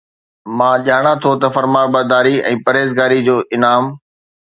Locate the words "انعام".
3.59-3.85